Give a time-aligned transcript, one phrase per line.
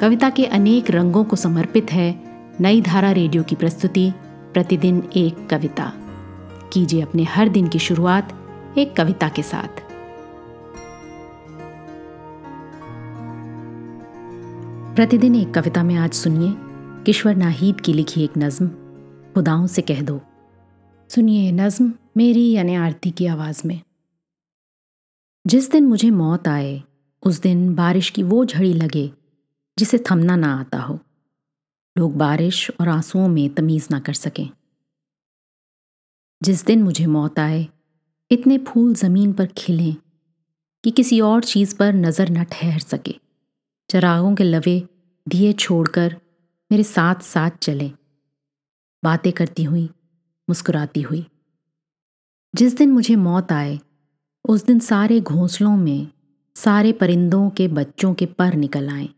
[0.00, 2.22] कविता के अनेक रंगों को समर्पित है
[2.60, 4.12] नई धारा रेडियो की प्रस्तुति,
[4.52, 5.92] प्रतिदिन एक कविता।
[6.72, 8.32] कीजिए अपने हर दिन की शुरुआत
[8.78, 9.68] एक कविता के साथ।
[14.96, 16.54] प्रतिदिन एक कविता में आज सुनिए,
[17.04, 18.68] किश्वर नाहीद की लिखी एक नज्म,
[19.34, 20.20] खुदाओं से कह दो।
[21.08, 23.80] सुनिए नज्म मेरी यानी आरती की आवाज़ में।
[25.46, 26.82] जिस दिन मुझे मौत आए,
[27.22, 29.12] उस दिन बारिश की वो झड़ी लगे
[29.78, 30.98] जिसे थमना ना आता हो।
[31.98, 34.50] लोग बारिश और आंसुओं में तमीज ना कर सकें।
[36.42, 37.68] जिस दिन मुझे मौत आए,
[38.30, 39.96] इतने फूल ज़मीन पर खिलें
[40.84, 43.14] कि किसी और चीज़ पर नज़र न ठहर सके।
[43.90, 44.88] चरागों के लवे
[45.28, 46.20] दिए छोड़कर
[46.72, 47.92] मेरे साथ साथ चले।
[49.04, 49.90] बातें करती हुई,
[50.48, 51.26] मुस्कुराती हुई।
[52.54, 53.78] जिस दिन मुझे मौत आए,
[54.48, 56.08] उस दिन सारे घोंसलों में,
[56.56, 59.08] सारे परिंदों के बच्चों के पर निकल आए।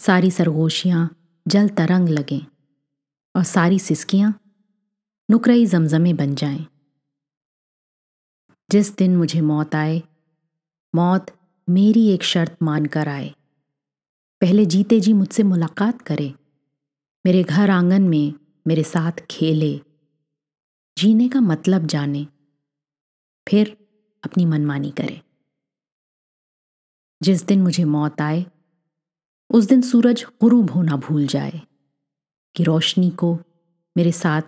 [0.00, 1.16] सारी सरगोशियाँ
[1.48, 2.40] जल तरंग लगें
[3.36, 4.40] और सारी सिसकियाँ
[5.30, 6.66] नुकरई जमजमे बन जाएँ।
[8.70, 10.02] जिस दिन मुझे मौत आए,
[10.94, 11.26] मौत
[11.68, 13.34] मेरी एक शर्त मानकर आए।
[14.40, 16.34] पहले जीते जी मुझसे मुलाकात करे।
[17.26, 18.34] मेरे घर आँगन में
[18.66, 19.80] मेरे साथ खेले।
[20.98, 22.26] जीने का मतलब जाने।
[23.48, 23.88] फिर
[24.24, 25.22] अपनी मनमानी करे।
[27.22, 28.46] जिस दिन मुझे मौत आए
[29.50, 31.60] उस दिन सूरज गुरूब होना भूल जाए
[32.56, 33.38] कि रोशनी को
[33.96, 34.42] मेरे साथ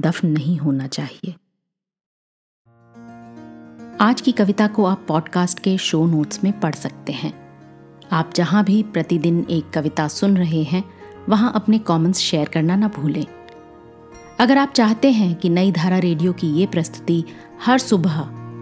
[0.00, 1.34] दफन नहीं होना चाहिए।
[4.00, 7.32] आज की कविता को आप पॉडकास्ट के शो नोट्स में पढ़ सकते हैं।
[8.12, 10.84] आप जहाँ भी प्रतिदिन एक कविता सुन रहे हैं,
[11.28, 13.26] वहाँ अपने कमेंट्स शेयर करना ना भूलें।
[14.40, 17.24] अगर आप चाहते हैं कि नई धारा रेडियो की ये प्रस्तुति
[17.64, 18.18] हर सुबह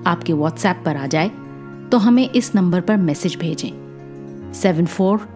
[0.07, 1.29] आपके व्हाट्सएप पर आ जाए
[1.91, 5.36] तो हमें इस नंबर पर मैसेज भेजें। Seven four